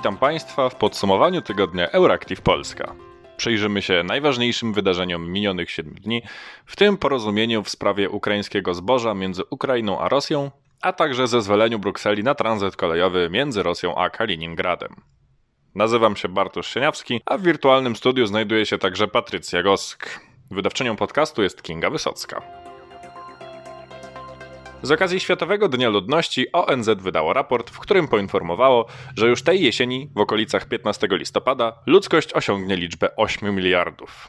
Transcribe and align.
Witam 0.00 0.16
Państwa 0.16 0.68
w 0.68 0.74
podsumowaniu 0.74 1.42
tygodnia 1.42 1.90
Euractiv 1.90 2.40
Polska. 2.40 2.94
Przyjrzymy 3.36 3.82
się 3.82 4.02
najważniejszym 4.04 4.72
wydarzeniom 4.72 5.32
minionych 5.32 5.70
7 5.70 5.94
dni, 5.94 6.22
w 6.66 6.76
tym 6.76 6.96
porozumieniu 6.96 7.62
w 7.62 7.68
sprawie 7.68 8.10
ukraińskiego 8.10 8.74
zboża 8.74 9.14
między 9.14 9.42
Ukrainą 9.50 10.00
a 10.00 10.08
Rosją, 10.08 10.50
a 10.82 10.92
także 10.92 11.28
zezwoleniu 11.28 11.78
Brukseli 11.78 12.24
na 12.24 12.34
tranzyt 12.34 12.76
kolejowy 12.76 13.28
między 13.30 13.62
Rosją 13.62 13.94
a 13.94 14.10
Kaliningradem. 14.10 14.96
Nazywam 15.74 16.16
się 16.16 16.28
Bartosz 16.28 16.74
Sieniawski, 16.74 17.20
a 17.26 17.38
w 17.38 17.42
wirtualnym 17.42 17.96
studiu 17.96 18.26
znajduje 18.26 18.66
się 18.66 18.78
także 18.78 19.08
Patrycja 19.08 19.62
Gosk. 19.62 20.20
Wydawczynią 20.50 20.96
podcastu 20.96 21.42
jest 21.42 21.62
Kinga 21.62 21.90
Wysocka. 21.90 22.59
Z 24.82 24.90
okazji 24.90 25.20
Światowego 25.20 25.68
Dnia 25.68 25.88
Ludności 25.88 26.52
ONZ 26.52 26.88
wydało 26.88 27.32
raport, 27.32 27.70
w 27.70 27.78
którym 27.78 28.08
poinformowało, 28.08 28.86
że 29.16 29.28
już 29.28 29.42
tej 29.42 29.62
jesieni, 29.62 30.10
w 30.16 30.20
okolicach 30.20 30.68
15 30.68 31.08
listopada, 31.10 31.72
ludzkość 31.86 32.32
osiągnie 32.32 32.76
liczbę 32.76 33.16
8 33.16 33.54
miliardów. 33.54 34.28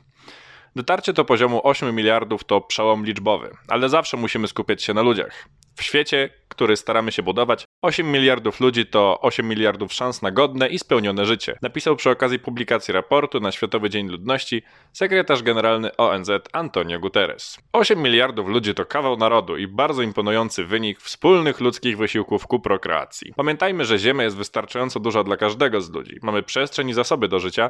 Dotarcie 0.76 1.14
do 1.14 1.26
poziomu 1.26 1.62
8 1.64 1.96
miliardów 1.96 2.44
to 2.44 2.62
przełom 2.62 3.06
liczbowy, 3.06 3.52
ale 3.68 3.90
zawsze 3.90 4.18
musimy 4.18 4.48
skupiać 4.48 4.84
się 4.84 4.94
na 4.94 5.02
ludziach. 5.02 5.48
W 5.76 5.84
świecie, 5.84 6.30
który 6.48 6.78
staramy 6.78 7.12
się 7.12 7.24
budować, 7.24 7.66
8 7.82 8.12
miliardów 8.12 8.60
ludzi 8.60 8.86
to 8.86 9.22
8 9.22 9.48
miliardów 9.48 9.94
szans 9.94 10.22
na 10.22 10.32
godne 10.32 10.68
i 10.68 10.80
spełnione 10.80 11.26
życie. 11.26 11.58
Napisał 11.62 11.96
przy 11.96 12.10
okazji 12.10 12.40
publikacji 12.40 12.94
raportu 12.94 13.40
na 13.40 13.52
Światowy 13.52 13.90
Dzień 13.90 14.08
Ludności 14.10 14.64
sekretarz 14.94 15.44
generalny 15.44 15.98
ONZ 15.98 16.30
Antonio 16.54 17.00
Guterres. 17.00 17.58
8 17.74 18.02
miliardów 18.02 18.48
ludzi 18.48 18.74
to 18.74 18.86
kawał 18.86 19.18
narodu 19.18 19.58
i 19.58 19.68
bardzo 19.68 20.02
imponujący 20.02 20.66
wynik 20.66 21.02
wspólnych 21.02 21.60
ludzkich 21.60 21.98
wysiłków 21.98 22.48
ku 22.48 22.60
prokreacji. 22.60 23.34
Pamiętajmy, 23.36 23.86
że 23.86 24.00
Ziemia 24.00 24.24
jest 24.24 24.38
wystarczająco 24.38 25.00
duża 25.00 25.24
dla 25.24 25.38
każdego 25.38 25.82
z 25.82 25.92
ludzi. 25.92 26.20
Mamy 26.22 26.44
przestrzeń 26.44 26.90
i 26.90 26.94
zasoby 26.94 27.28
do 27.28 27.40
życia, 27.40 27.70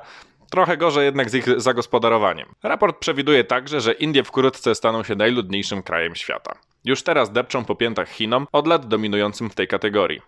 trochę 0.51 0.77
gorzej 0.77 1.05
jednak 1.05 1.29
z 1.29 1.35
ich 1.35 1.61
zagospodarowaniem. 1.61 2.47
Raport 2.63 2.99
przewiduje 2.99 3.43
także, 3.43 3.81
że 3.81 3.93
Indie 3.93 4.23
wkrótce 4.23 4.75
staną 4.75 5.03
się 5.03 5.15
najludniejszym 5.15 5.83
krajem 5.83 6.15
świata. 6.15 6.70
Już 6.83 7.03
teraz 7.03 7.31
depczą 7.31 7.65
po 7.65 7.75
piętach 7.75 8.09
Chinom, 8.09 8.47
od 8.51 8.67
lat 8.67 8.87
dominującym 8.87 9.49
w 9.49 9.55
tej 9.55 9.67
kategorii. 9.67 10.21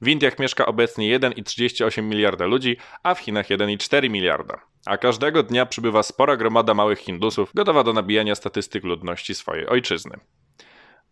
W 0.00 0.08
Indiach 0.08 0.38
mieszka 0.38 0.66
obecnie 0.66 1.20
1,38 1.20 2.02
miliarda 2.02 2.46
ludzi, 2.46 2.76
a 3.02 3.14
w 3.14 3.20
Chinach 3.20 3.48
1,4 3.48 4.10
miliarda. 4.10 4.60
A 4.86 4.98
każdego 4.98 5.42
dnia 5.42 5.66
przybywa 5.66 6.02
spora 6.02 6.36
gromada 6.36 6.74
małych 6.74 6.98
Hindusów, 6.98 7.50
gotowa 7.54 7.84
do 7.84 7.92
nabijania 7.92 8.34
statystyk 8.34 8.84
ludności 8.84 9.34
swojej 9.34 9.66
ojczyzny. 9.66 10.18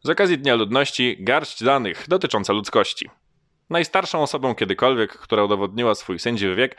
Z 0.03 0.11
okazji 0.11 0.39
Dnia 0.39 0.55
Ludności 0.55 1.17
garść 1.21 1.65
danych 1.65 2.05
dotycząca 2.09 2.53
ludzkości. 2.53 3.11
Najstarszą 3.71 4.23
osobą 4.23 4.55
kiedykolwiek, 4.55 5.12
która 5.12 5.45
udowodniła 5.45 5.95
swój 5.95 6.19
sędziwy 6.19 6.55
wiek, 6.55 6.77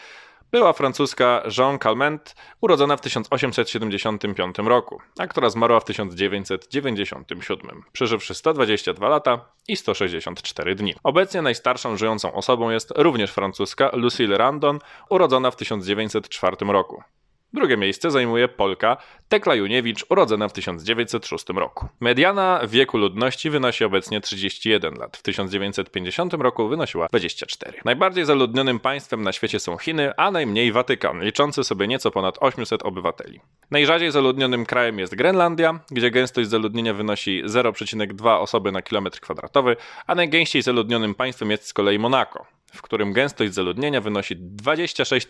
była 0.52 0.74
francuska 0.74 1.44
Jean 1.58 1.80
Calment, 1.80 2.36
urodzona 2.62 2.98
w 2.98 3.02
1875 3.02 4.58
roku, 4.58 5.02
a 5.20 5.28
która 5.28 5.50
zmarła 5.50 5.80
w 5.80 5.86
1997, 5.86 7.84
przeżywszy 7.92 8.34
122 8.34 9.10
lata 9.10 9.46
i 9.68 9.78
164 9.78 10.76
dni. 10.76 10.96
Obecnie 11.04 11.42
najstarszą 11.42 11.98
żyjącą 11.98 12.34
osobą 12.34 12.70
jest 12.70 12.94
również 12.96 13.32
francuska 13.32 13.90
Lucille 13.94 14.38
Randon, 14.38 14.80
urodzona 15.10 15.52
w 15.52 15.56
1904 15.56 16.58
roku. 16.60 17.04
Drugie 17.54 17.78
miejsce 17.78 18.12
zajmuje 18.12 18.48
Polka 18.48 18.98
Tekla 19.30 19.56
Juniewicz, 19.56 20.06
urodzona 20.10 20.48
w 20.48 20.54
1906 20.54 21.50
roku. 21.50 21.88
Mediana 22.00 22.62
wieku 22.68 22.98
ludności 22.98 23.50
wynosi 23.50 23.84
obecnie 23.84 24.22
31 24.22 24.94
lat. 24.94 25.18
W 25.18 25.22
1950 25.22 26.34
roku 26.34 26.68
wynosiła 26.68 27.08
24. 27.08 27.80
Najbardziej 27.86 28.26
zaludnionym 28.26 28.80
państwem 28.80 29.22
na 29.22 29.32
świecie 29.32 29.60
są 29.60 29.78
Chiny, 29.78 30.12
a 30.18 30.32
najmniej 30.32 30.72
Watykan, 30.72 31.24
liczący 31.24 31.64
sobie 31.64 31.88
nieco 31.88 32.12
ponad 32.12 32.38
800 32.40 32.84
obywateli. 32.84 33.40
Najrzadziej 33.72 34.12
zaludnionym 34.12 34.66
krajem 34.66 35.00
jest 35.00 35.16
Grenlandia, 35.16 35.80
gdzie 35.92 36.12
gęstość 36.12 36.50
zaludnienia 36.50 36.94
wynosi 36.94 37.44
0,2 37.46 38.40
osoby 38.40 38.72
na 38.72 38.82
kilometr 38.82 39.20
kwadratowy, 39.20 39.76
a 40.08 40.16
najgęściej 40.16 40.62
zaludnionym 40.62 41.16
państwem 41.16 41.52
jest 41.52 41.68
z 41.68 41.74
kolei 41.74 42.00
Monako, 42.00 42.57
w 42.74 42.82
którym 42.82 43.14
gęstość 43.14 43.54
zaludnienia 43.54 44.02
wynosi 44.02 44.36
26 44.38 45.28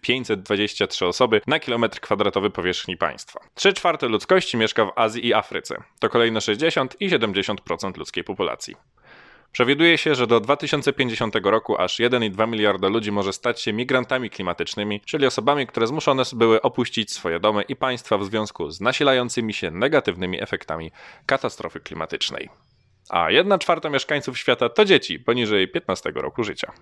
523 0.00 1.06
osoby 1.06 1.40
na 1.46 1.58
kilometr 1.58 2.00
kwadratowy 2.00 2.50
powierzchni 2.50 2.96
państwa. 2.96 3.40
3 3.54 3.72
czwarte 3.72 4.08
ludzkości 4.08 4.56
mieszka 4.56 4.84
w 4.84 4.92
Azji 4.96 5.26
i 5.26 5.34
Afryce. 5.34 5.82
To 6.00 6.08
kolejne 6.08 6.40
60 6.40 6.96
i 7.00 7.10
70% 7.10 7.96
ludzkiej 7.96 8.24
populacji. 8.24 8.74
Przewiduje 9.52 9.98
się, 9.98 10.14
że 10.14 10.26
do 10.26 10.40
2050 10.40 11.34
roku 11.42 11.78
aż 11.78 11.98
1,2 11.98 12.48
miliarda 12.48 12.88
ludzi 12.88 13.12
może 13.12 13.32
stać 13.32 13.62
się 13.62 13.72
migrantami 13.72 14.30
klimatycznymi, 14.30 15.00
czyli 15.00 15.26
osobami, 15.26 15.66
które 15.66 15.86
zmuszone 15.86 16.22
były 16.32 16.62
opuścić 16.62 17.12
swoje 17.12 17.40
domy 17.40 17.62
i 17.62 17.76
państwa 17.76 18.18
w 18.18 18.24
związku 18.24 18.70
z 18.70 18.80
nasilającymi 18.80 19.54
się 19.54 19.70
negatywnymi 19.70 20.42
efektami 20.42 20.90
katastrofy 21.26 21.80
klimatycznej 21.80 22.48
a 23.10 23.30
1 23.30 23.58
czwarta 23.58 23.90
mieszkańców 23.90 24.38
świata 24.38 24.68
to 24.68 24.84
dzieci 24.84 25.18
poniżej 25.18 25.68
15 25.68 26.12
roku 26.14 26.44
życia. 26.44 26.72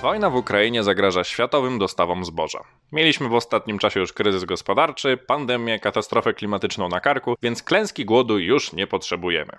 Wojna 0.00 0.30
w 0.30 0.36
Ukrainie 0.36 0.82
zagraża 0.82 1.24
światowym 1.24 1.78
dostawom 1.78 2.24
zboża. 2.24 2.64
Mieliśmy 2.92 3.28
w 3.28 3.34
ostatnim 3.34 3.78
czasie 3.78 4.00
już 4.00 4.12
kryzys 4.12 4.44
gospodarczy, 4.44 5.16
pandemię, 5.16 5.80
katastrofę 5.80 6.34
klimatyczną 6.34 6.88
na 6.88 7.00
karku, 7.00 7.34
więc 7.42 7.62
klęski 7.62 8.04
głodu 8.04 8.38
już 8.38 8.72
nie 8.72 8.86
potrzebujemy. 8.86 9.52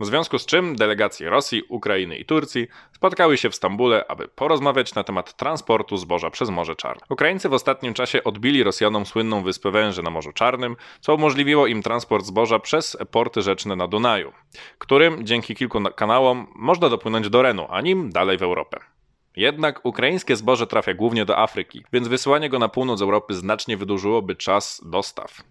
W 0.00 0.06
związku 0.06 0.38
z 0.38 0.46
czym 0.46 0.76
delegacje 0.76 1.30
Rosji, 1.30 1.62
Ukrainy 1.68 2.16
i 2.16 2.24
Turcji 2.24 2.66
spotkały 2.92 3.36
się 3.36 3.50
w 3.50 3.54
Stambule, 3.54 4.04
aby 4.08 4.28
porozmawiać 4.28 4.94
na 4.94 5.04
temat 5.04 5.36
transportu 5.36 5.96
zboża 5.96 6.30
przez 6.30 6.50
Morze 6.50 6.76
Czarne. 6.76 7.06
Ukraińcy 7.08 7.48
w 7.48 7.52
ostatnim 7.52 7.94
czasie 7.94 8.24
odbili 8.24 8.62
Rosjanom 8.62 9.06
słynną 9.06 9.42
wyspę 9.42 9.70
Węży 9.70 10.02
na 10.02 10.10
Morzu 10.10 10.32
Czarnym, 10.32 10.76
co 11.00 11.14
umożliwiło 11.14 11.66
im 11.66 11.82
transport 11.82 12.26
zboża 12.26 12.58
przez 12.58 12.96
porty 13.10 13.42
rzeczne 13.42 13.76
na 13.76 13.88
Dunaju, 13.88 14.32
którym 14.78 15.26
dzięki 15.26 15.54
kilku 15.54 15.82
kanałom 15.96 16.46
można 16.54 16.88
dopłynąć 16.88 17.28
do 17.28 17.42
Renu, 17.42 17.66
a 17.70 17.80
nim 17.80 18.10
dalej 18.10 18.38
w 18.38 18.42
Europę. 18.42 18.95
Jednak 19.36 19.80
ukraińskie 19.84 20.36
zboże 20.36 20.66
trafia 20.66 20.94
głównie 20.94 21.24
do 21.24 21.38
Afryki, 21.38 21.84
więc 21.92 22.08
wysyłanie 22.08 22.48
go 22.48 22.58
na 22.58 22.68
północ 22.68 23.02
Europy 23.02 23.34
znacznie 23.34 23.76
wydłużyłoby 23.76 24.36
czas 24.36 24.80
dostaw. 24.84 25.42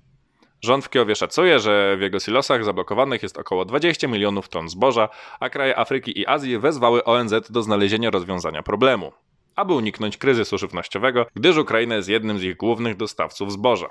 Rząd 0.62 0.86
w 0.86 0.90
Kijowie 0.90 1.16
szacuje, 1.16 1.60
że 1.60 1.98
w 1.98 2.02
jego 2.02 2.20
silosach 2.20 2.64
zablokowanych 2.64 3.24
jest 3.24 3.38
około 3.38 3.66
20 3.66 4.08
milionów 4.08 4.50
ton 4.50 4.70
zboża, 4.70 5.10
a 5.40 5.50
kraje 5.50 5.80
Afryki 5.80 6.20
i 6.20 6.28
Azji 6.28 6.60
wezwały 6.60 7.04
ONZ 7.04 7.34
do 7.50 7.62
znalezienia 7.62 8.10
rozwiązania 8.10 8.64
problemu, 8.64 9.12
aby 9.56 9.74
uniknąć 9.74 10.18
kryzysu 10.18 10.58
żywnościowego, 10.58 11.26
gdyż 11.36 11.58
Ukraina 11.58 11.96
jest 11.96 12.10
jednym 12.10 12.40
z 12.40 12.44
ich 12.44 12.58
głównych 12.58 12.98
dostawców 12.98 13.52
zboża. 13.52 13.88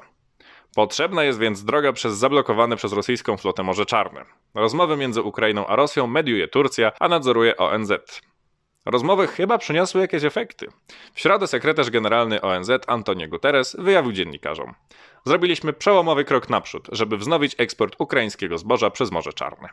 Potrzebna 0.74 1.24
jest 1.24 1.38
więc 1.38 1.64
droga 1.64 1.92
przez 1.92 2.14
zablokowane 2.14 2.76
przez 2.76 2.92
rosyjską 2.92 3.36
flotę 3.36 3.62
Morze 3.62 3.86
Czarne. 3.86 4.24
Rozmowy 4.54 4.96
między 4.96 5.22
Ukrainą 5.22 5.66
a 5.66 5.76
Rosją 5.76 6.06
mediuje 6.06 6.48
Turcja, 6.48 6.92
a 7.00 7.08
nadzoruje 7.08 7.56
ONZ. 7.56 7.92
Rozmowy 8.86 9.26
chyba 9.26 9.58
przyniosły 9.58 10.00
jakieś 10.00 10.24
efekty. 10.24 10.66
W 11.14 11.20
środę 11.20 11.46
sekretarz 11.46 11.90
generalny 11.90 12.40
ONZ 12.40 12.70
Antonio 12.86 13.28
Guterres 13.28 13.76
wyjawił 13.78 14.12
dziennikarzom: 14.12 14.74
Zrobiliśmy 15.24 15.72
przełomowy 15.72 16.24
krok 16.24 16.50
naprzód, 16.50 16.88
żeby 16.92 17.16
wznowić 17.16 17.54
eksport 17.58 17.96
ukraińskiego 17.98 18.58
zboża 18.58 18.90
przez 18.90 19.10
Morze 19.10 19.32
Czarne. 19.32 19.68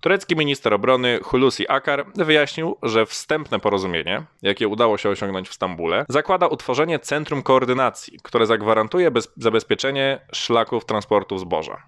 Turecki 0.00 0.36
minister 0.36 0.74
obrony 0.74 1.20
Hulusi 1.22 1.68
Akar 1.68 2.06
wyjaśnił, 2.14 2.76
że 2.82 3.06
wstępne 3.06 3.60
porozumienie, 3.60 4.22
jakie 4.42 4.68
udało 4.68 4.98
się 4.98 5.08
osiągnąć 5.08 5.48
w 5.48 5.54
Stambule, 5.54 6.06
zakłada 6.08 6.46
utworzenie 6.46 6.98
centrum 6.98 7.42
koordynacji, 7.42 8.18
które 8.22 8.46
zagwarantuje 8.46 9.10
zabezpieczenie 9.36 10.20
szlaków 10.32 10.84
transportu 10.84 11.38
zboża. 11.38 11.82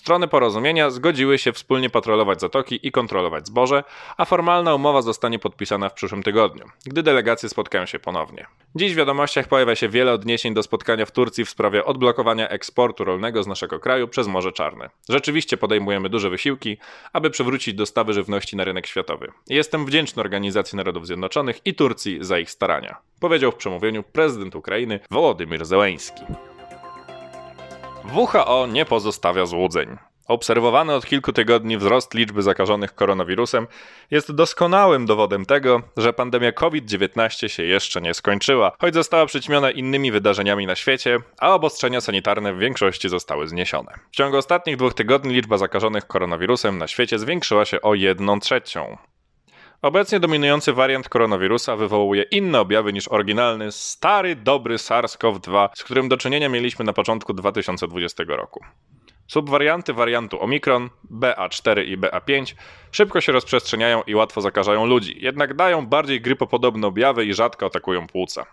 Strony 0.00 0.28
porozumienia 0.28 0.90
zgodziły 0.90 1.38
się 1.38 1.52
wspólnie 1.52 1.90
patrolować 1.90 2.40
zatoki 2.40 2.86
i 2.86 2.92
kontrolować 2.92 3.46
zboże, 3.46 3.84
a 4.16 4.24
formalna 4.24 4.74
umowa 4.74 5.02
zostanie 5.02 5.38
podpisana 5.38 5.88
w 5.88 5.94
przyszłym 5.94 6.22
tygodniu, 6.22 6.64
gdy 6.86 7.02
delegacje 7.02 7.48
spotkają 7.48 7.86
się 7.86 7.98
ponownie. 7.98 8.46
Dziś 8.74 8.92
w 8.92 8.96
wiadomościach 8.96 9.48
pojawia 9.48 9.74
się 9.74 9.88
wiele 9.88 10.12
odniesień 10.12 10.54
do 10.54 10.62
spotkania 10.62 11.06
w 11.06 11.10
Turcji 11.10 11.44
w 11.44 11.50
sprawie 11.50 11.84
odblokowania 11.84 12.48
eksportu 12.48 13.04
rolnego 13.04 13.42
z 13.42 13.46
naszego 13.46 13.80
kraju 13.80 14.08
przez 14.08 14.26
Morze 14.26 14.52
Czarne. 14.52 14.90
Rzeczywiście 15.08 15.56
podejmujemy 15.56 16.08
duże 16.08 16.30
wysiłki, 16.30 16.76
aby 17.12 17.30
przywrócić 17.30 17.74
dostawy 17.74 18.12
żywności 18.12 18.56
na 18.56 18.64
rynek 18.64 18.86
światowy. 18.86 19.32
Jestem 19.48 19.86
wdzięczny 19.86 20.22
Organizacji 20.22 20.76
Narodów 20.76 21.06
Zjednoczonych 21.06 21.60
i 21.64 21.74
Turcji 21.74 22.18
za 22.20 22.38
ich 22.38 22.50
starania, 22.50 22.96
powiedział 23.20 23.52
w 23.52 23.56
przemówieniu 23.56 24.02
prezydent 24.02 24.54
Ukrainy 24.56 25.00
Wołodymyr 25.10 25.64
Zełeński. 25.64 26.22
WHO 28.04 28.66
nie 28.66 28.84
pozostawia 28.84 29.46
złudzeń. 29.46 29.98
Obserwowany 30.28 30.94
od 30.94 31.06
kilku 31.06 31.32
tygodni 31.32 31.78
wzrost 31.78 32.14
liczby 32.14 32.42
zakażonych 32.42 32.94
koronawirusem 32.94 33.66
jest 34.10 34.32
doskonałym 34.32 35.06
dowodem 35.06 35.46
tego, 35.46 35.82
że 35.96 36.12
pandemia 36.12 36.52
COVID-19 36.52 37.48
się 37.48 37.62
jeszcze 37.62 38.00
nie 38.00 38.14
skończyła, 38.14 38.72
choć 38.80 38.94
została 38.94 39.26
przyćmiona 39.26 39.70
innymi 39.70 40.12
wydarzeniami 40.12 40.66
na 40.66 40.76
świecie, 40.76 41.18
a 41.38 41.54
obostrzenia 41.54 42.00
sanitarne 42.00 42.54
w 42.54 42.58
większości 42.58 43.08
zostały 43.08 43.48
zniesione. 43.48 43.92
W 44.12 44.16
ciągu 44.16 44.36
ostatnich 44.36 44.76
dwóch 44.76 44.94
tygodni 44.94 45.34
liczba 45.34 45.58
zakażonych 45.58 46.06
koronawirusem 46.06 46.78
na 46.78 46.88
świecie 46.88 47.18
zwiększyła 47.18 47.64
się 47.64 47.80
o 47.80 47.94
1 47.94 48.40
trzecią. 48.40 48.96
Obecnie 49.82 50.20
dominujący 50.20 50.72
wariant 50.72 51.08
koronawirusa 51.08 51.76
wywołuje 51.76 52.22
inne 52.22 52.60
objawy 52.60 52.92
niż 52.92 53.08
oryginalny, 53.08 53.72
stary, 53.72 54.36
dobry 54.36 54.76
SARS-CoV-2, 54.76 55.68
z 55.74 55.84
którym 55.84 56.08
do 56.08 56.16
czynienia 56.16 56.48
mieliśmy 56.48 56.84
na 56.84 56.92
początku 56.92 57.34
2020 57.34 58.24
roku. 58.28 58.64
Subwarianty 59.26 59.92
wariantu 59.92 60.42
Omikron, 60.42 60.90
BA4 61.10 61.84
i 61.84 61.98
BA5 61.98 62.54
szybko 62.92 63.20
się 63.20 63.32
rozprzestrzeniają 63.32 64.02
i 64.02 64.14
łatwo 64.14 64.40
zakażają 64.40 64.86
ludzi, 64.86 65.18
jednak 65.20 65.54
dają 65.54 65.86
bardziej 65.86 66.20
grypopodobne 66.20 66.86
objawy 66.86 67.24
i 67.24 67.34
rzadko 67.34 67.66
atakują 67.66 68.06
płuca. 68.06 68.46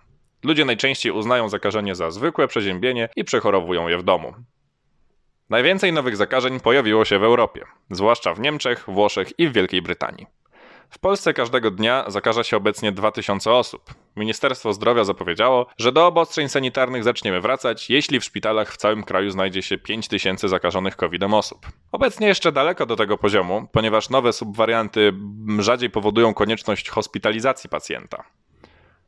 Ludzie 0.44 0.66
najczęściej 0.66 1.12
uznają 1.12 1.50
zakażenie 1.50 1.96
za 1.96 2.12
zwykłe 2.12 2.48
przeziębienie 2.48 3.10
i 3.16 3.24
przechorowują 3.24 3.88
je 3.88 3.98
w 3.98 4.04
domu. 4.04 4.34
Najwięcej 5.50 5.94
nowych 5.94 6.18
zakażeń 6.18 6.60
pojawiło 6.60 7.06
się 7.06 7.20
w 7.20 7.24
Europie, 7.24 7.66
zwłaszcza 7.92 8.34
w 8.34 8.40
Niemczech, 8.40 8.86
Włoszech 8.88 9.40
i 9.40 9.48
w 9.48 9.54
Wielkiej 9.54 9.82
Brytanii. 9.82 10.37
W 10.90 11.00
Polsce 11.00 11.34
każdego 11.34 11.72
dnia 11.72 12.06
zakaża 12.08 12.44
się 12.44 12.58
obecnie 12.58 12.92
2000 12.92 13.52
osób. 13.54 13.82
Ministerstwo 14.16 14.74
Zdrowia 14.74 15.04
zapowiedziało, 15.04 15.68
że 15.78 15.92
do 15.92 16.08
obostrzeń 16.08 16.50
sanitarnych 16.50 17.04
zaczniemy 17.04 17.42
wracać, 17.42 17.90
jeśli 17.90 18.20
w 18.20 18.24
szpitalach 18.24 18.74
w 18.74 18.78
całym 18.78 19.04
kraju 19.04 19.30
znajdzie 19.30 19.62
się 19.62 19.78
5000 19.78 20.50
zakażonych 20.50 20.96
COVID-em 20.96 21.34
osób. 21.34 21.66
Obecnie 21.92 22.28
jeszcze 22.28 22.52
daleko 22.52 22.86
do 22.86 22.96
tego 22.96 23.18
poziomu, 23.18 23.68
ponieważ 23.72 24.10
nowe 24.10 24.34
subwarianty 24.34 25.14
rzadziej 25.60 25.90
powodują 25.90 26.34
konieczność 26.34 26.90
hospitalizacji 26.90 27.70
pacjenta. 27.70 28.24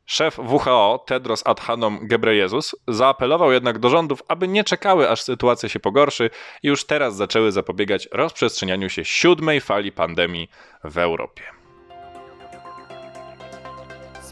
Szef 0.05 0.39
WHO 0.39 1.03
Tedros 1.05 1.43
Adhanom 1.45 2.07
Ghebreyesus 2.07 2.75
zaapelował 2.87 3.51
jednak 3.51 3.79
do 3.79 3.89
rządów, 3.89 4.23
aby 4.27 4.47
nie 4.47 4.63
czekały 4.63 5.09
aż 5.09 5.21
sytuacja 5.21 5.69
się 5.69 5.79
pogorszy 5.79 6.29
i 6.63 6.67
już 6.67 6.85
teraz 6.85 7.15
zaczęły 7.15 7.51
zapobiegać 7.51 8.07
rozprzestrzenianiu 8.11 8.89
się 8.89 9.05
siódmej 9.05 9.61
fali 9.61 9.91
pandemii 9.91 10.49
w 10.83 10.97
Europie. 10.97 11.58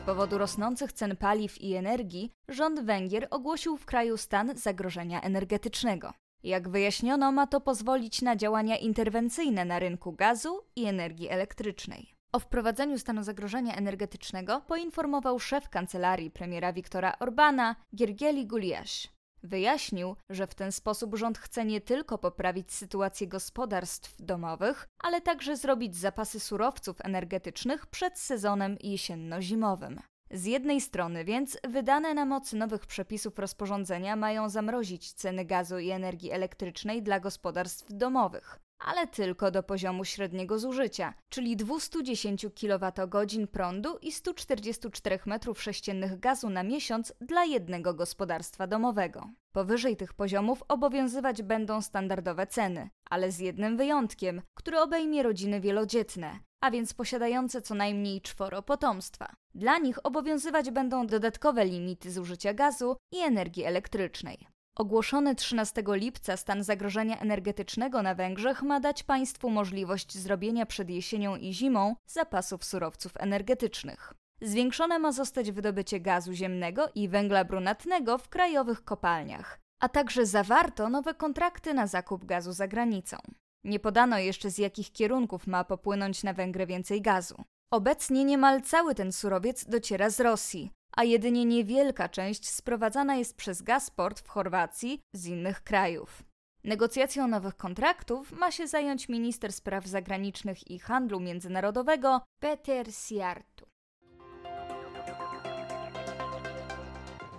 Powodu 0.08 0.38
rosnących 0.38 0.94
cen 0.94 1.16
paliw 1.16 1.62
i 1.62 1.74
energii, 1.74 2.32
rząd 2.48 2.80
Węgier 2.80 3.28
ogłosił 3.32 3.78
w 3.78 3.86
kraju 3.86 4.18
stan 4.18 4.58
zagrożenia 4.58 5.22
energetycznego. 5.22 6.14
Jak 6.44 6.70
wyjaśniono, 6.70 7.32
ma 7.32 7.48
to 7.48 7.62
pozwolić 7.62 8.22
na 8.22 8.36
działania 8.36 8.78
interwencyjne 8.78 9.66
na 9.66 9.80
rynku 9.80 10.12
gazu 10.12 10.62
i 10.76 10.86
energii 10.86 11.30
elektrycznej. 11.30 12.14
O 12.32 12.40
wprowadzeniu 12.40 13.00
stanu 13.00 13.24
zagrożenia 13.24 13.76
energetycznego 13.76 14.62
poinformował 14.62 15.40
szef 15.40 15.70
kancelarii 15.70 16.32
premiera 16.32 16.74
Viktora 16.74 17.20
Orbana, 17.20 17.76
Giergieli 17.96 18.48
Guliasz. 18.48 19.17
Wyjaśnił, 19.44 20.16
że 20.30 20.48
w 20.48 20.56
ten 20.56 20.72
sposób 20.72 21.16
rząd 21.16 21.38
chce 21.38 21.66
nie 21.66 21.82
tylko 21.82 22.18
poprawić 22.18 22.74
sytuację 22.74 23.28
gospodarstw 23.28 24.16
domowych, 24.20 24.88
ale 25.00 25.22
także 25.22 25.58
zrobić 25.58 25.96
zapasy 25.96 26.40
surowców 26.40 26.98
energetycznych 27.02 27.86
przed 27.86 28.20
sezonem 28.20 28.78
jesienno-zimowym. 28.84 30.00
Z 30.32 30.46
jednej 30.46 30.82
strony 30.82 31.26
więc 31.26 31.58
wydane 31.70 32.14
na 32.14 32.26
mocy 32.26 32.56
nowych 32.56 32.86
przepisów 32.86 33.40
rozporządzenia 33.40 34.16
mają 34.16 34.50
zamrozić 34.50 35.14
ceny 35.14 35.46
gazu 35.46 35.80
i 35.80 35.90
energii 35.90 36.32
elektrycznej 36.32 37.04
dla 37.04 37.20
gospodarstw 37.20 37.86
domowych 37.90 38.67
ale 38.80 39.08
tylko 39.08 39.52
do 39.52 39.64
poziomu 39.64 40.06
średniego 40.06 40.60
zużycia, 40.60 41.14
czyli 41.30 41.56
210 41.56 42.46
kWh 42.56 43.48
prądu 43.52 43.98
i 44.02 44.12
144 44.12 45.18
m3 45.18 46.20
gazu 46.20 46.50
na 46.50 46.64
miesiąc 46.64 47.14
dla 47.22 47.46
jednego 47.46 47.94
gospodarstwa 47.94 48.68
domowego. 48.68 49.30
Powyżej 49.52 49.98
tych 49.98 50.14
poziomów 50.14 50.64
obowiązywać 50.68 51.44
będą 51.44 51.82
standardowe 51.82 52.48
ceny, 52.48 52.90
ale 53.10 53.32
z 53.32 53.40
jednym 53.40 53.78
wyjątkiem, 53.78 54.42
który 54.54 54.80
obejmie 54.80 55.24
rodziny 55.24 55.62
wielodzietne, 55.62 56.40
a 56.62 56.72
więc 56.72 56.94
posiadające 56.94 57.62
co 57.62 57.76
najmniej 57.76 58.22
czworo 58.22 58.62
potomstwa. 58.62 59.34
Dla 59.56 59.78
nich 59.78 60.06
obowiązywać 60.06 60.72
będą 60.72 61.08
dodatkowe 61.08 61.66
limity 61.66 62.12
zużycia 62.12 62.54
gazu 62.54 62.98
i 63.12 63.18
energii 63.18 63.64
elektrycznej. 63.64 64.48
Ogłoszony 64.78 65.36
13 65.36 65.84
lipca 65.88 66.38
stan 66.38 66.64
zagrożenia 66.64 67.20
energetycznego 67.20 68.02
na 68.02 68.16
Węgrzech 68.16 68.62
ma 68.62 68.80
dać 68.80 69.04
państwu 69.04 69.50
możliwość 69.50 70.18
zrobienia 70.18 70.66
przed 70.66 70.90
jesienią 70.90 71.36
i 71.36 71.54
zimą 71.54 71.96
zapasów 72.06 72.66
surowców 72.66 73.12
energetycznych. 73.16 74.14
Zwiększone 74.42 75.00
ma 75.00 75.12
zostać 75.12 75.52
wydobycie 75.52 76.00
gazu 76.00 76.34
ziemnego 76.34 76.90
i 76.96 77.10
węgla 77.10 77.46
brunatnego 77.46 78.18
w 78.18 78.30
krajowych 78.30 78.84
kopalniach, 78.84 79.60
a 79.80 79.90
także 79.90 80.26
zawarto 80.26 80.90
nowe 80.90 81.14
kontrakty 81.14 81.74
na 81.74 81.88
zakup 81.88 82.26
gazu 82.26 82.52
za 82.54 82.68
granicą. 82.68 83.18
Nie 83.64 83.80
podano 83.80 84.18
jeszcze 84.18 84.52
z 84.52 84.58
jakich 84.58 84.92
kierunków 84.92 85.48
ma 85.48 85.64
popłynąć 85.64 86.24
na 86.24 86.34
Węgry 86.34 86.66
więcej 86.66 87.02
gazu. 87.02 87.44
Obecnie 87.72 88.26
niemal 88.26 88.62
cały 88.62 88.96
ten 88.96 89.12
surowiec 89.12 89.66
dociera 89.66 90.10
z 90.10 90.20
Rosji, 90.20 90.72
a 90.98 91.04
jedynie 91.04 91.46
niewielka 91.46 92.10
część 92.10 92.50
sprowadzana 92.50 93.16
jest 93.16 93.38
przez 93.38 93.62
Gazport 93.62 94.20
w 94.20 94.28
Chorwacji 94.28 95.02
z 95.14 95.26
innych 95.26 95.64
krajów. 95.64 96.24
Negocjacją 96.64 97.28
nowych 97.28 97.58
kontraktów 97.58 98.32
ma 98.32 98.52
się 98.52 98.68
zająć 98.68 99.10
minister 99.10 99.54
spraw 99.54 99.86
zagranicznych 99.86 100.72
i 100.72 100.80
handlu 100.80 101.20
międzynarodowego 101.20 102.22
Peter 102.40 102.94
Siartu. 102.94 103.57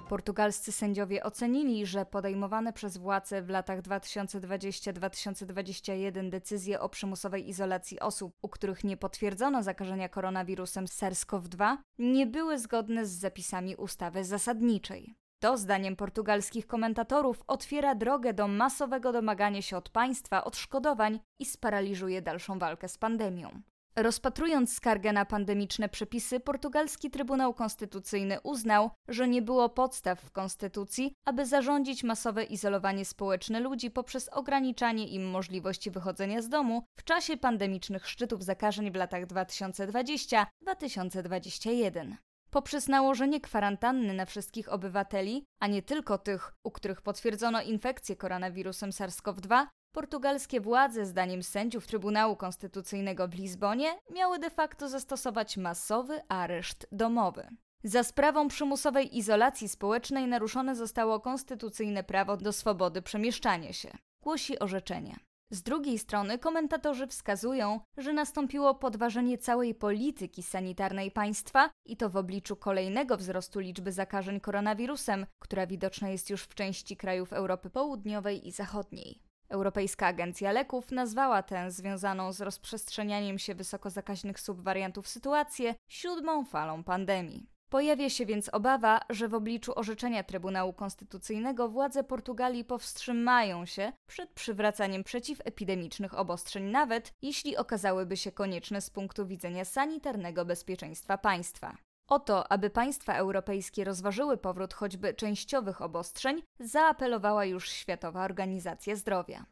Portugalscy 0.09 0.73
sędziowie 0.73 1.23
ocenili, 1.23 1.87
że 1.87 2.07
podejmowane 2.07 2.73
przez 2.73 2.97
władze 2.97 3.43
w 3.43 3.49
latach 3.49 3.83
2020-2021 3.83 6.31
decyzje 6.31 6.81
o 6.81 6.89
przymusowej 6.89 7.49
izolacji 7.49 8.01
osób, 8.01 8.35
u 8.43 8.49
których 8.49 8.85
nie 8.85 8.97
potwierdzono 8.97 9.63
zakażenia 9.63 10.09
koronawirusem 10.09 10.85
SARS-CoV-2, 10.85 11.77
nie 11.99 12.27
były 12.27 12.59
zgodne 12.59 13.07
z 13.07 13.11
zapisami 13.11 13.77
ustawy 13.77 14.25
zasadniczej. 14.25 15.15
To, 15.39 15.57
zdaniem 15.57 15.97
portugalskich 15.97 16.67
komentatorów, 16.67 17.43
otwiera 17.47 17.95
drogę 17.95 18.35
do 18.35 18.49
masowego 18.49 19.13
domagania 19.13 19.63
się 19.63 19.77
od 19.77 19.89
państwa 19.89 20.45
odszkodowań 20.45 21.21
i 21.39 21.45
sparaliżuje 21.45 22.23
dalszą 22.23 22.59
walkę 22.59 22.89
z 22.89 22.99
pandemią. 22.99 23.63
Rozpatrując 24.03 24.75
skargę 24.75 25.13
na 25.13 25.25
pandemiczne 25.25 25.89
przepisy, 25.89 26.41
portugalski 26.41 27.11
Trybunał 27.11 27.55
Konstytucyjny 27.55 28.41
uznał, 28.41 28.91
że 29.09 29.29
nie 29.29 29.43
było 29.43 29.69
podstaw 29.69 30.21
w 30.21 30.31
konstytucji, 30.31 31.13
aby 31.25 31.47
zarządzić 31.47 32.05
masowe 32.05 32.45
izolowanie 32.45 33.05
społeczne 33.05 33.61
ludzi 33.61 33.91
poprzez 33.91 34.29
ograniczanie 34.29 35.09
im 35.09 35.31
możliwości 35.31 35.91
wychodzenia 35.91 36.43
z 36.43 36.49
domu 36.49 36.83
w 36.99 37.05
czasie 37.05 37.37
pandemicznych 37.37 38.09
szczytów 38.09 38.45
zakażeń 38.45 38.91
w 38.91 38.97
latach 38.97 39.27
2020-2021 39.27 42.15
poprzez 42.51 42.89
nałożenie 42.89 43.41
kwarantanny 43.41 44.15
na 44.15 44.27
wszystkich 44.27 44.73
obywateli, 44.73 45.45
a 45.61 45.67
nie 45.67 45.83
tylko 45.83 46.19
tych, 46.19 46.53
u 46.65 46.71
których 46.71 47.03
potwierdzono 47.03 47.63
infekcję 47.63 48.17
koronawirusem 48.17 48.91
SARS-CoV-2, 48.91 49.67
Portugalskie 49.99 50.61
władze, 50.61 51.07
zdaniem 51.07 51.43
sędziów 51.43 51.87
Trybunału 51.87 52.37
Konstytucyjnego 52.37 53.29
w 53.29 53.35
Lizbonie, 53.35 53.89
miały 54.15 54.39
de 54.39 54.51
facto 54.51 54.89
zastosować 54.89 55.57
masowy 55.57 56.21
areszt 56.29 56.87
domowy. 56.93 57.49
Za 57.85 58.05
sprawą 58.05 58.49
przymusowej 58.49 59.19
izolacji 59.19 59.69
społecznej 59.69 60.27
naruszone 60.27 60.77
zostało 60.77 61.21
konstytucyjne 61.21 62.05
prawo 62.05 62.37
do 62.37 62.53
swobody 62.53 63.03
przemieszczania 63.03 63.73
się, 63.73 63.91
głosi 64.23 64.59
orzeczenie. 64.59 65.17
Z 65.51 65.63
drugiej 65.63 65.99
strony 65.99 66.39
komentatorzy 66.39 67.07
wskazują, 67.07 67.81
że 67.97 68.13
nastąpiło 68.13 68.75
podważenie 68.75 69.39
całej 69.39 69.75
polityki 69.75 70.43
sanitarnej 70.43 71.11
państwa 71.11 71.71
i 71.87 71.97
to 71.97 72.11
w 72.11 72.17
obliczu 72.17 72.57
kolejnego 72.57 73.17
wzrostu 73.17 73.61
liczby 73.61 73.93
zakażeń 73.93 74.41
koronawirusem, 74.41 75.27
która 75.39 75.67
widoczna 75.67 76.09
jest 76.09 76.31
już 76.31 76.43
w 76.43 76.55
części 76.55 76.97
krajów 76.97 77.33
Europy 77.33 77.71
Południowej 77.71 78.49
i 78.49 78.53
Zachodniej. 78.53 79.28
Europejska 79.49 80.07
Agencja 80.07 80.53
Leków 80.53 80.91
nazwała 80.91 81.43
tę 81.43 81.71
związaną 81.71 82.33
z 82.33 82.41
rozprzestrzenianiem 82.41 83.39
się 83.39 83.55
wysoko 83.55 83.91
zakaźnych 83.91 84.41
subwariantów 84.41 85.09
sytuację 85.09 85.75
siódmą 85.89 86.45
falą 86.45 86.85
pandemii. 86.85 87.47
Pojawia 87.69 88.11
się 88.11 88.27
więc 88.27 88.49
obawa, 88.49 89.01
że 89.11 89.29
w 89.29 89.35
obliczu 89.35 89.73
orzeczenia 89.77 90.23
Trybunału 90.23 90.73
Konstytucyjnego 90.73 91.69
władze 91.69 92.05
Portugalii 92.05 92.65
powstrzymają 92.65 93.67
się 93.67 93.93
przed 94.07 94.31
przywracaniem 94.31 95.05
przeciwepidemicznych 95.05 96.19
obostrzeń, 96.19 96.65
nawet 96.65 97.13
jeśli 97.23 97.57
okazałyby 97.57 98.17
się 98.17 98.33
konieczne 98.33 98.81
z 98.81 98.91
punktu 98.91 99.27
widzenia 99.27 99.65
sanitarnego 99.65 100.45
bezpieczeństwa 100.45 101.19
państwa. 101.19 101.77
O 102.09 102.19
to, 102.19 102.53
aby 102.53 102.71
państwa 102.71 103.15
europejskie 103.15 103.85
rozważyły 103.85 104.37
powrót 104.37 104.75
choćby 104.75 105.15
częściowych 105.15 105.83
obostrzeń, 105.83 106.43
zaapelowała 106.61 107.45
już 107.45 107.71
Światowa 107.71 108.25
Organizacja 108.25 108.97
Zdrowia. 108.97 109.47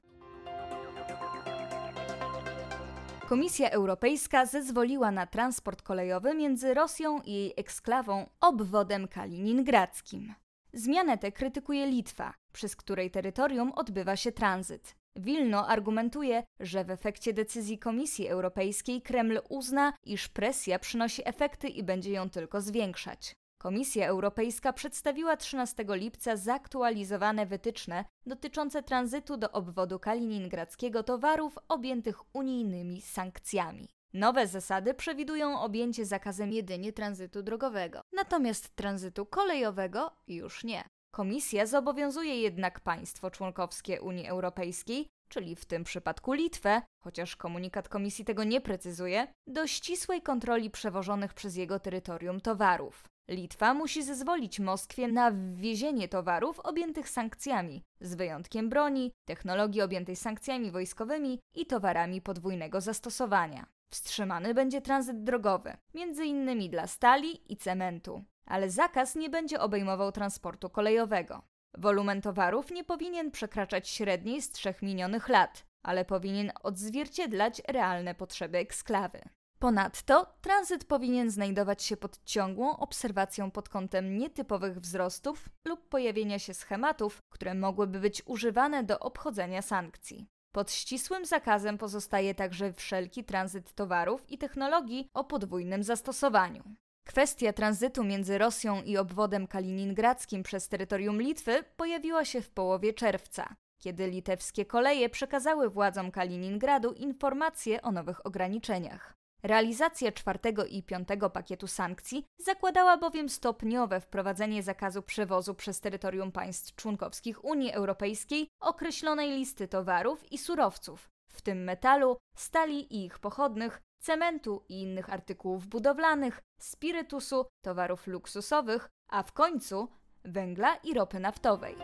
Komisja 3.29 3.71
Europejska 3.71 4.47
zezwoliła 4.47 5.11
na 5.11 5.27
transport 5.27 5.83
kolejowy 5.83 6.35
między 6.35 6.75
Rosją 6.75 7.21
i 7.21 7.33
jej 7.33 7.55
eksklawą 7.57 8.29
obwodem 8.41 9.09
kaliningradzkim. 9.09 10.35
Zmianę 10.73 11.19
tę 11.19 11.33
krytykuje 11.33 11.87
Litwa, 11.87 12.35
przez 12.53 12.77
której 12.77 13.11
terytorium 13.11 13.73
odbywa 13.73 14.17
się 14.17 14.33
tranzyt. 14.33 14.97
Wilno 15.17 15.69
argumentuje, 15.69 16.43
że 16.61 16.85
w 16.85 16.91
efekcie 16.91 17.33
decyzji 17.33 17.79
Komisji 17.79 18.29
Europejskiej 18.29 19.03
Kreml 19.03 19.41
uzna, 19.49 19.93
iż 20.05 20.29
presja 20.29 20.79
przynosi 20.79 21.29
efekty 21.29 21.69
i 21.69 21.83
będzie 21.83 22.13
ją 22.13 22.31
tylko 22.31 22.61
zwiększać. 22.61 23.35
Komisja 23.59 24.09
Europejska 24.09 24.73
przedstawiła 24.73 25.37
13 25.37 25.85
lipca 25.89 26.37
zaktualizowane 26.37 27.47
wytyczne 27.47 28.05
dotyczące 28.27 28.83
tranzytu 28.83 29.37
do 29.37 29.53
obwodu 29.53 29.99
kaliningradzkiego 29.99 31.03
towarów 31.03 31.59
objętych 31.69 32.35
unijnymi 32.35 33.01
sankcjami. 33.01 33.89
Nowe 34.15 34.47
zasady 34.47 34.95
przewidują 34.95 35.61
objęcie 35.61 36.05
zakazem 36.05 36.53
jedynie 36.53 36.93
tranzytu 36.93 37.43
drogowego, 37.43 38.01
natomiast 38.13 38.77
tranzytu 38.77 39.27
kolejowego 39.27 40.11
już 40.29 40.65
nie. 40.65 40.85
Komisja 41.17 41.67
zobowiązuje 41.67 42.41
jednak 42.41 42.81
państwo 42.81 43.31
członkowskie 43.31 44.03
Unii 44.03 44.27
Europejskiej, 44.27 45.07
czyli 45.29 45.57
w 45.57 45.65
tym 45.65 45.85
przypadku 45.85 46.33
Litwę, 46.33 46.83
chociaż 47.03 47.37
komunikat 47.37 47.89
Komisji 47.89 48.25
tego 48.25 48.45
nie 48.45 48.61
precyzuje, 48.61 49.27
do 49.47 49.67
ścisłej 49.67 50.23
kontroli 50.23 50.71
przewożonych 50.71 51.35
przez 51.35 51.57
jego 51.57 51.81
terytorium 51.81 52.41
towarów. 52.41 53.05
Litwa 53.29 53.75
musi 53.75 54.03
zezwolić 54.03 54.61
Moskwie 54.61 55.09
na 55.09 55.31
wwiezienie 55.31 56.09
towarów 56.09 56.61
objętych 56.61 57.09
sankcjami, 57.09 57.83
z 58.01 58.15
wyjątkiem 58.15 58.69
broni, 58.69 59.13
technologii 59.29 59.83
objętej 59.83 60.17
sankcjami 60.17 60.71
wojskowymi 60.71 61.39
i 61.55 61.67
towarami 61.67 62.23
podwójnego 62.23 62.81
zastosowania. 62.81 63.67
Wstrzymany 63.91 64.55
będzie 64.55 64.81
tranzyt 64.81 65.25
drogowy, 65.25 65.77
między 65.95 66.25
innymi 66.25 66.71
dla 66.71 66.87
stali 66.87 67.53
i 67.53 67.57
cementu, 67.57 68.25
ale 68.47 68.71
zakaz 68.71 69.15
nie 69.15 69.31
będzie 69.31 69.61
obejmował 69.61 70.13
transportu 70.13 70.71
kolejowego. 70.71 71.43
Wolumen 71.79 72.21
towarów 72.21 72.71
nie 72.71 72.85
powinien 72.85 73.31
przekraczać 73.31 73.89
średniej 73.89 74.43
z 74.43 74.51
trzech 74.51 74.83
minionych 74.83 75.29
lat, 75.29 75.67
ale 75.83 76.05
powinien 76.05 76.53
odzwierciedlać 76.63 77.63
realne 77.69 78.15
potrzeby 78.15 78.59
eksklawy. 78.59 79.21
Ponadto 79.59 80.35
tranzyt 80.41 80.85
powinien 80.85 81.31
znajdować 81.31 81.83
się 81.83 81.97
pod 81.97 82.25
ciągłą 82.25 82.77
obserwacją 82.77 83.51
pod 83.51 83.69
kątem 83.69 84.19
nietypowych 84.19 84.81
wzrostów 84.81 85.49
lub 85.65 85.89
pojawienia 85.89 86.39
się 86.39 86.55
schematów, 86.55 87.19
które 87.33 87.55
mogłyby 87.55 88.01
być 88.01 88.23
używane 88.27 88.85
do 88.85 88.99
obchodzenia 88.99 89.63
sankcji. 89.63 90.27
Pod 90.55 90.73
ścisłym 90.73 91.27
zakazem 91.27 91.79
pozostaje 91.79 92.35
także 92.35 92.73
wszelki 92.73 93.25
tranzyt 93.25 93.73
towarów 93.73 94.31
i 94.31 94.39
technologii 94.39 95.09
o 95.15 95.25
podwójnym 95.25 95.83
zastosowaniu. 95.83 96.63
Kwestia 97.07 97.53
tranzytu 97.53 98.05
między 98.05 98.39
Rosją 98.39 98.83
i 98.83 98.97
obwodem 98.97 99.47
kaliningradzkim 99.47 100.43
przez 100.43 100.69
terytorium 100.69 101.23
Litwy 101.23 101.65
pojawiła 101.77 102.25
się 102.25 102.43
w 102.43 102.51
połowie 102.51 102.93
czerwca, 102.95 103.57
kiedy 103.79 104.11
litewskie 104.11 104.65
koleje 104.65 105.09
przekazały 105.09 105.71
władzom 105.71 106.11
Kaliningradu 106.11 106.93
informacje 106.93 107.83
o 107.83 107.93
nowych 107.93 108.27
ograniczeniach. 108.27 109.15
Realizacja 109.43 110.13
czwartego 110.13 110.65
i 110.65 110.83
piątego 110.83 111.31
pakietu 111.31 111.67
sankcji 111.67 112.25
zakładała 112.39 112.97
bowiem 112.97 113.29
stopniowe 113.29 114.01
wprowadzenie 114.01 114.63
zakazu 114.63 115.03
przewozu 115.03 115.55
przez 115.55 115.81
terytorium 115.81 116.33
państw 116.33 116.75
członkowskich 116.75 117.45
Unii 117.45 117.73
Europejskiej 117.73 118.49
określonej 118.61 119.31
listy 119.31 119.69
towarów 119.69 120.33
i 120.33 120.39
surowców, 120.39 121.09
w 121.29 121.43
tym 121.43 121.65
metalu, 121.65 122.17
stali 122.37 122.95
i 122.95 123.05
ich 123.05 123.19
pochodnych, 123.19 123.83
cementu 123.99 124.65
i 124.69 124.83
innych 124.83 125.13
artykułów 125.13 125.67
budowlanych, 125.67 126.41
spirytusu, 126.59 127.47
towarów 127.65 128.07
luksusowych, 128.07 128.89
a 129.09 129.23
w 129.23 129.33
końcu 129.33 129.89
węgla 130.25 130.75
i 130.75 130.95
ropy 130.95 131.21
naftowej. 131.21 131.77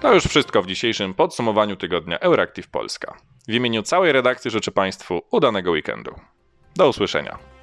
To 0.00 0.14
już 0.14 0.24
wszystko 0.24 0.62
w 0.62 0.66
dzisiejszym 0.66 1.14
podsumowaniu 1.14 1.76
tygodnia 1.76 2.18
Euractiv 2.18 2.70
Polska. 2.70 3.16
W 3.48 3.52
imieniu 3.54 3.82
całej 3.82 4.12
redakcji 4.12 4.50
życzę 4.50 4.70
Państwu 4.72 5.22
udanego 5.30 5.70
weekendu. 5.70 6.14
Do 6.76 6.88
usłyszenia. 6.88 7.53